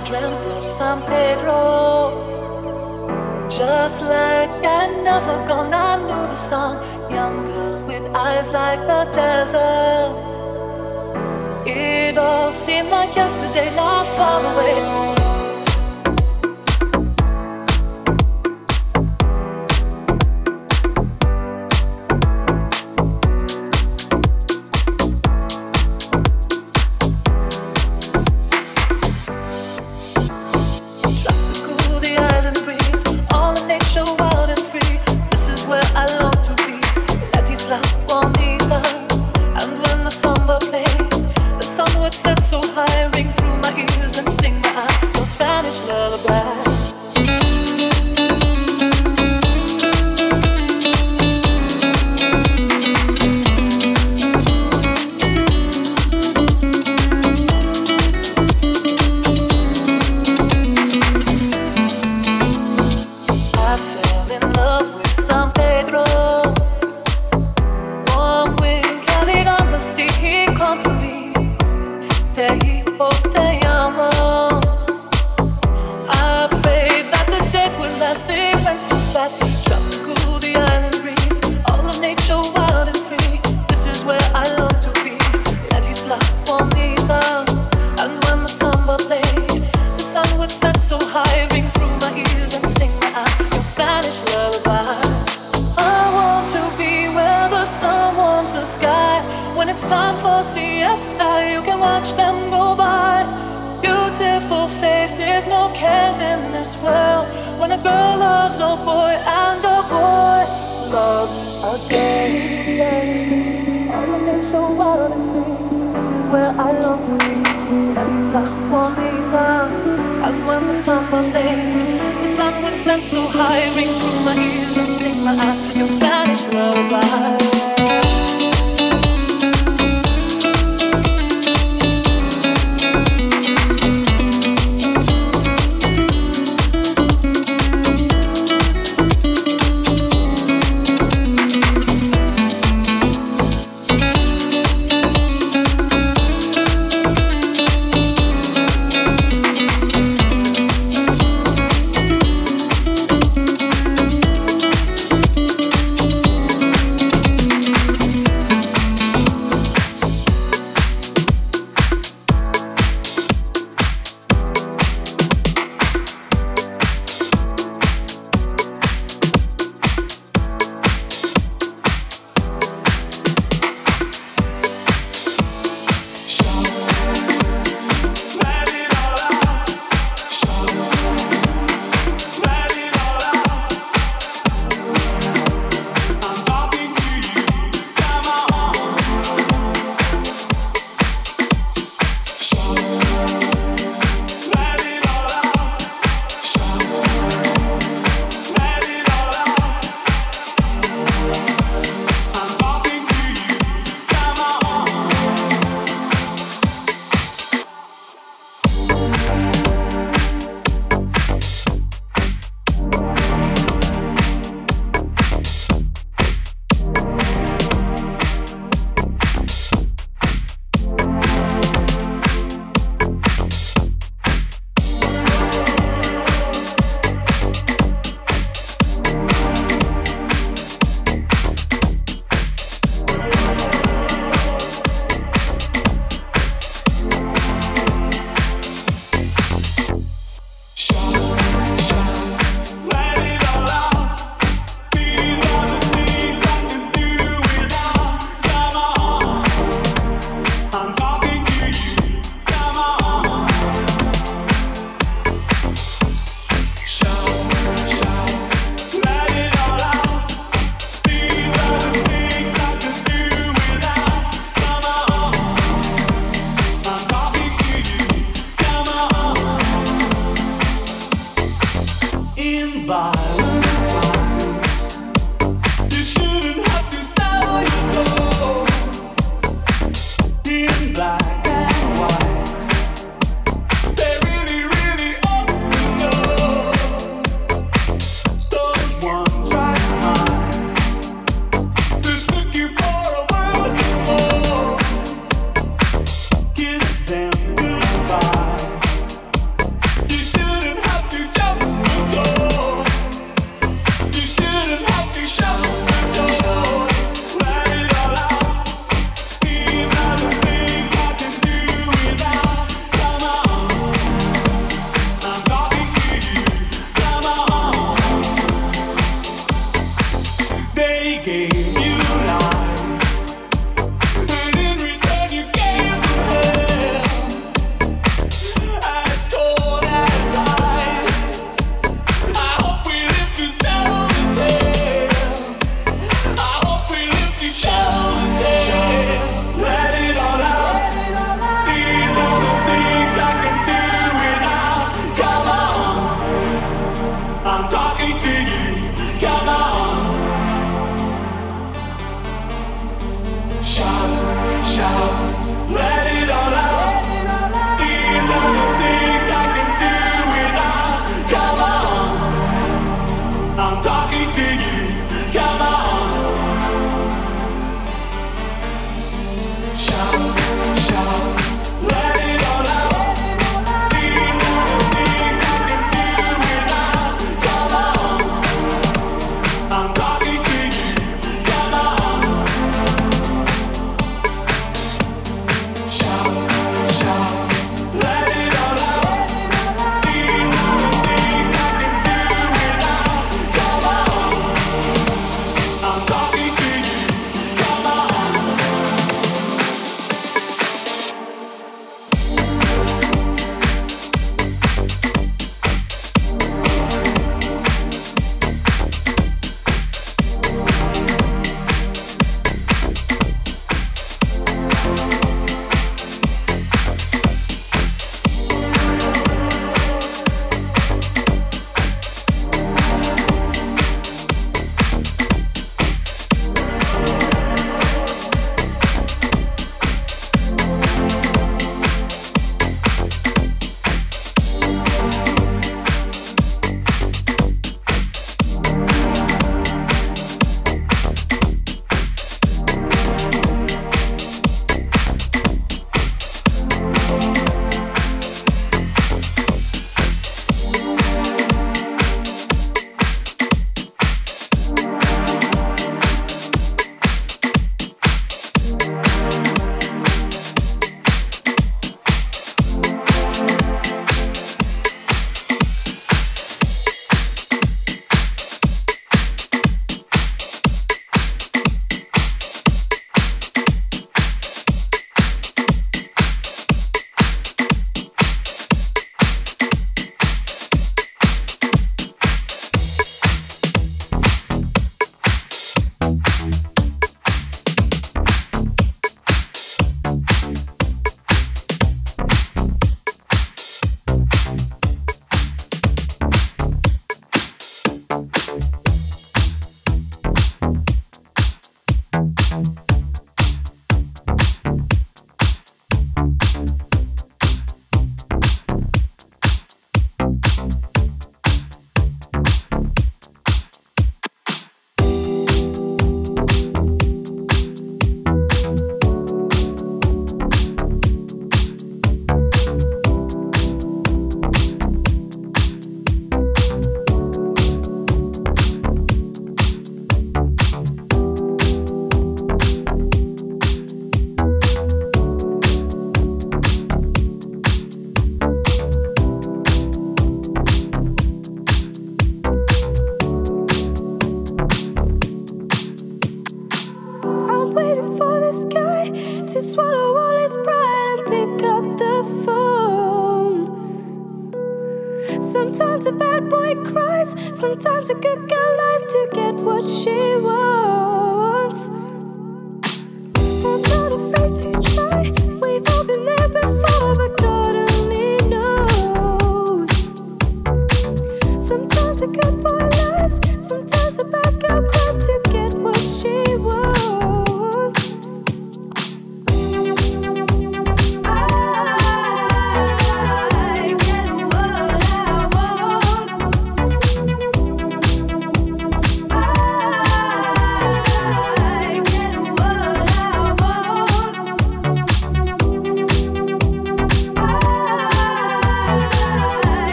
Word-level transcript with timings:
I 0.00 0.04
dreamt 0.06 0.46
of 0.46 0.64
San 0.64 1.02
Pedro. 1.02 2.16
Just 3.50 4.00
like 4.02 4.50
I'd 4.64 5.02
never 5.04 5.36
gone, 5.46 5.74
I 5.74 5.98
knew 5.98 6.26
the 6.28 6.34
song. 6.34 6.76
Young 7.10 7.36
girl 7.36 7.84
with 7.86 8.14
eyes 8.14 8.50
like 8.50 8.80
the 8.80 9.10
desert. 9.12 10.16
It 11.66 12.16
all 12.16 12.50
seemed 12.50 12.88
like 12.88 13.14
yesterday, 13.14 13.74
not 13.76 14.06
far 14.06 14.40
away. 14.40 15.19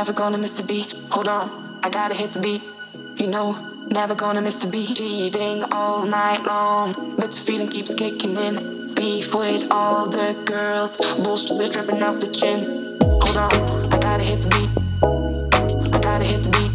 Never 0.00 0.12
gonna 0.12 0.38
miss 0.38 0.56
the 0.58 0.66
beat. 0.66 0.92
Hold 1.10 1.28
on, 1.28 1.80
I 1.82 1.90
gotta 1.90 2.14
hit 2.14 2.32
the 2.32 2.40
beat. 2.40 2.62
You 3.16 3.26
know, 3.26 3.52
never 3.90 4.14
gonna 4.14 4.40
miss 4.40 4.62
the 4.62 4.70
beat. 4.70 4.96
Cheating 4.96 5.62
all 5.72 6.06
night 6.06 6.42
long, 6.46 7.16
but 7.18 7.32
the 7.32 7.38
feeling 7.38 7.68
keeps 7.68 7.92
kicking 7.94 8.36
in. 8.36 8.94
Beef 8.94 9.34
with 9.34 9.70
all 9.70 10.08
the 10.08 10.34
girls, 10.46 10.96
bullshit 11.22 11.72
dripping 11.72 12.02
off 12.02 12.18
the 12.18 12.28
chin. 12.32 12.96
Hold 13.00 13.36
on, 13.36 13.92
I 13.92 13.98
gotta 13.98 14.22
hit 14.22 14.42
the 14.42 14.48
beat. 14.48 15.94
I 15.94 15.98
gotta 16.00 16.24
hit 16.24 16.42
the 16.44 16.50
beat. 16.50 16.69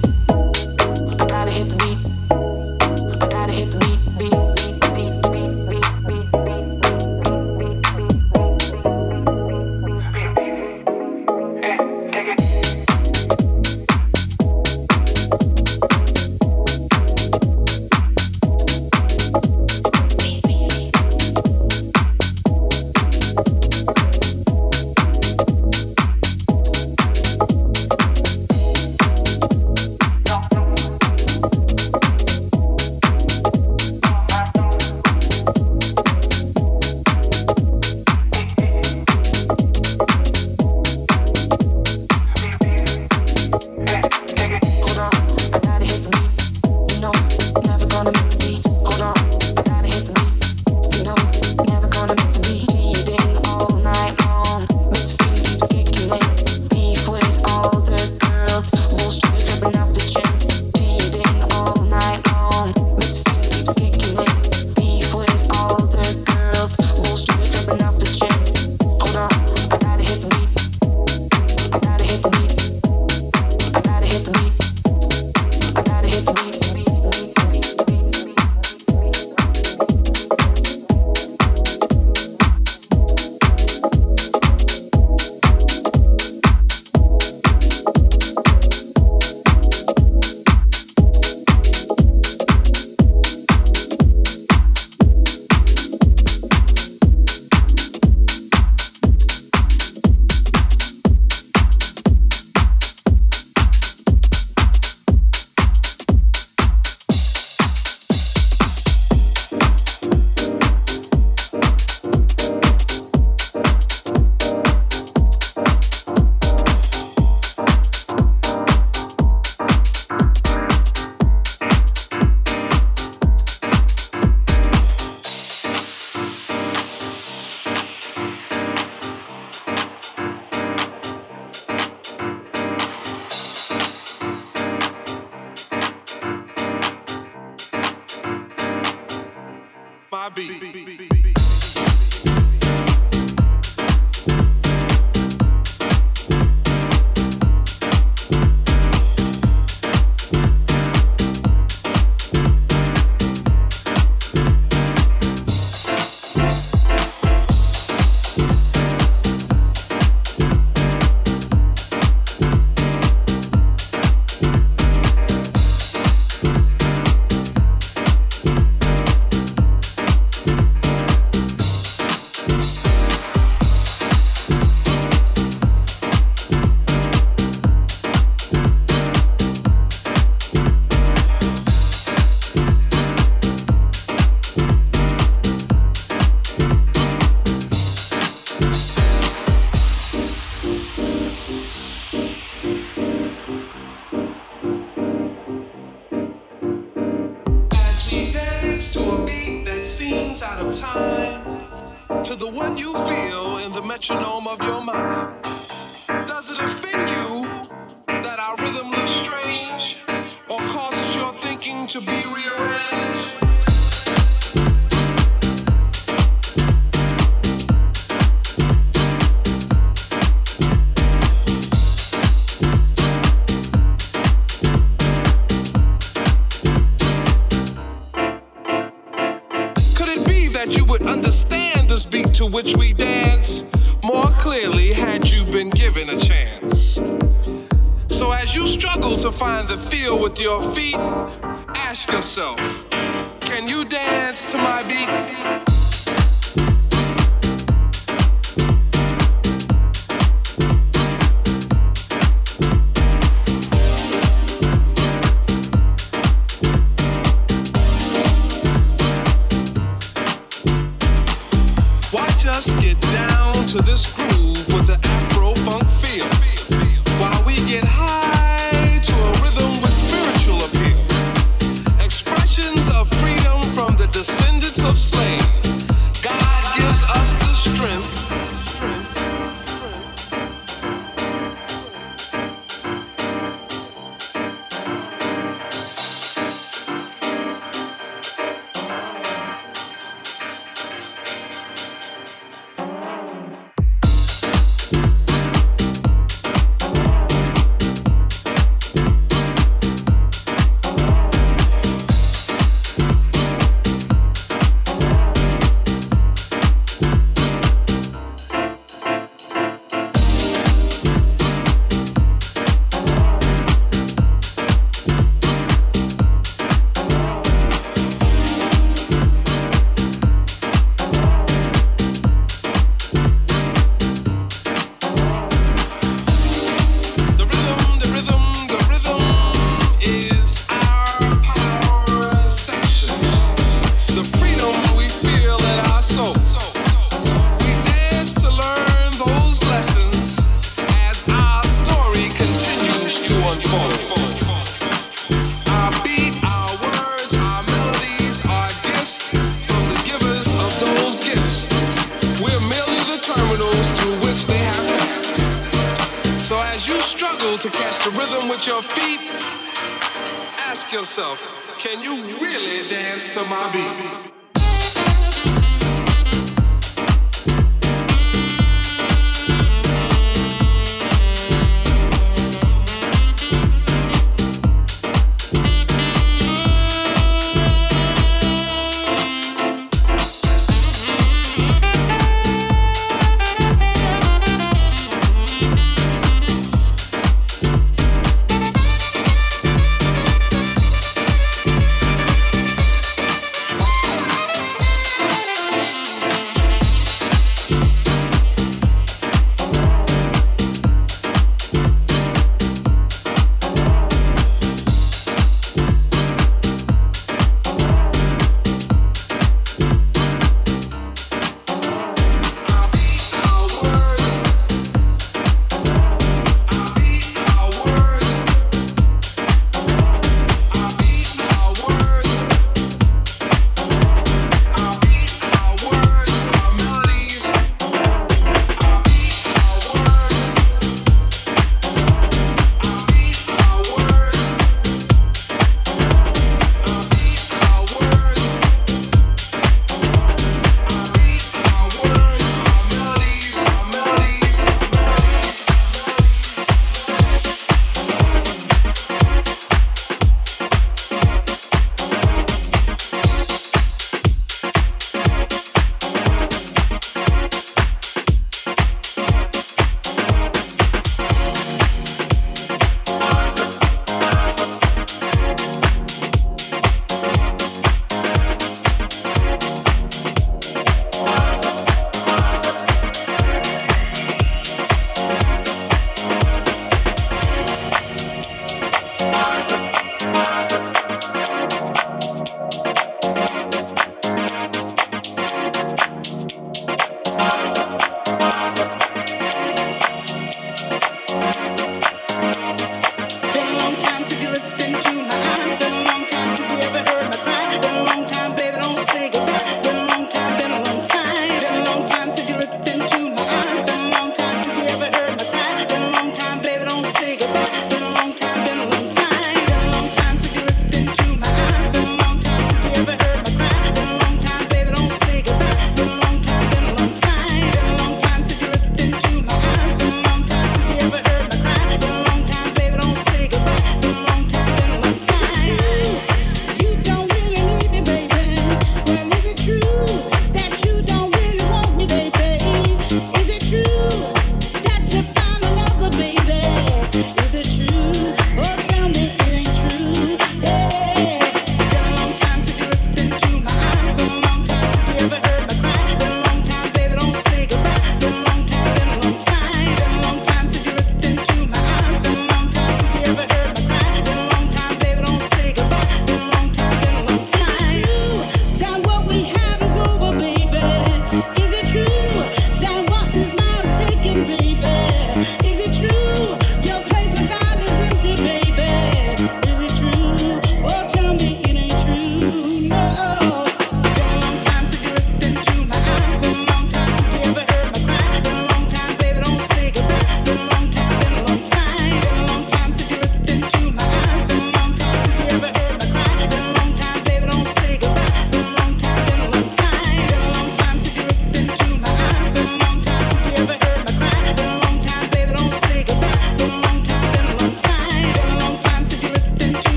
Bye. 245.43 245.74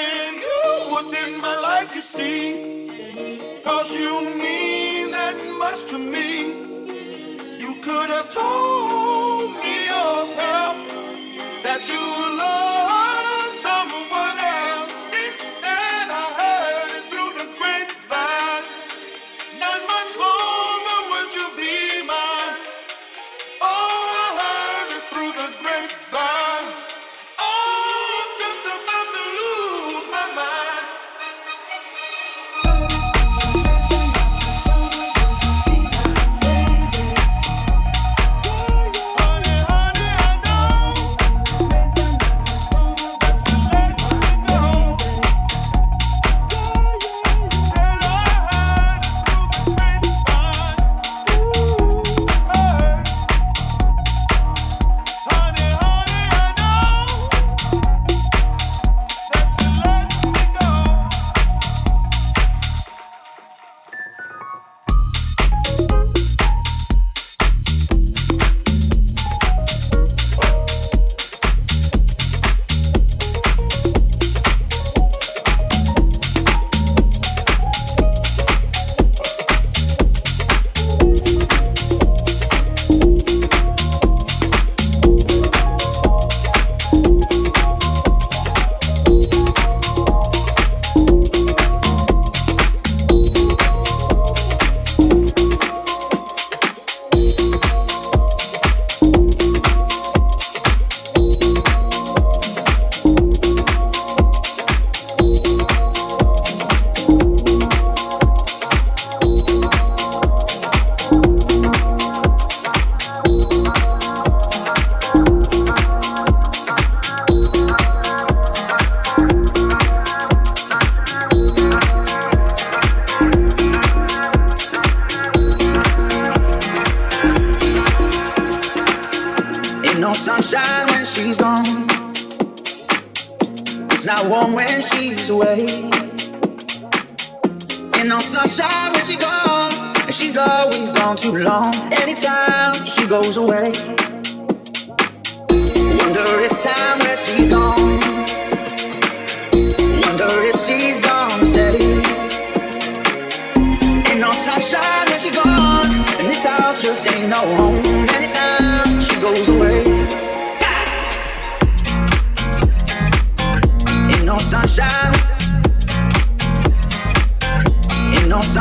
than 0.00 0.34
you 0.44 0.60
within 0.96 1.40
my 1.40 1.56
life, 1.68 1.94
you 1.94 2.02
see. 2.02 3.60
Cause 3.64 3.92
you 3.92 4.12
mean 4.44 5.10
that 5.10 5.36
much 5.58 5.80
to 5.90 5.98
me. 5.98 6.28
You 7.64 7.72
could 7.86 8.10
have 8.16 8.28
told 8.32 9.50
me 9.62 9.74
yourself 9.94 10.76
that 11.66 11.82
you 11.92 12.04
love. 12.38 12.89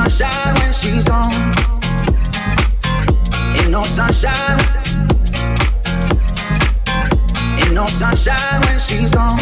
sunshine 0.07 0.53
when 0.59 0.71
she's 0.71 1.03
gone. 1.03 1.33
Ain't 3.57 3.69
no 3.69 3.83
sunshine. 3.83 4.59
Ain't 7.59 7.73
no 7.73 7.85
sunshine 7.87 8.61
when 8.65 8.79
she's 8.79 9.11
gone. 9.11 9.39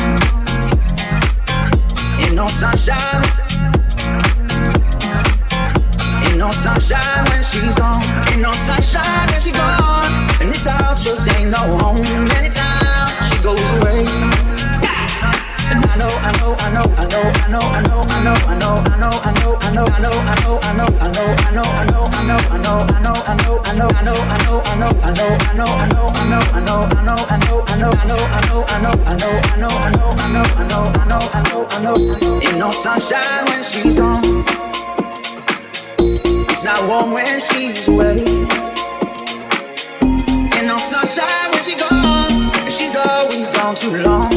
Ain't 2.21 2.33
no 2.33 2.47
sunshine. 2.47 3.23
Ain't 6.25 6.37
no 6.37 6.51
sunshine 6.51 7.23
when 7.29 7.43
she's 7.43 7.75
gone. 7.75 8.01
Ain't 8.31 8.41
no 8.41 8.51
sunshine 8.53 9.27
when 9.29 9.41
she's 9.41 9.57
gone. 9.57 10.09
And 10.41 10.51
this 10.51 10.65
house 10.65 11.03
just 11.03 11.31
ain't 11.35 11.51
no 11.51 11.77
home. 11.77 12.03
Anytime 12.33 13.07
she 13.29 13.37
goes 13.43 13.61
away 13.77 14.46
too 43.87 43.95
long 44.03 44.36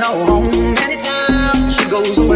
No 0.00 0.24
home. 0.24 0.74
many 0.74 0.96
times 0.96 1.76
she 1.76 1.84
goes 1.90 2.16
away. 2.16 2.29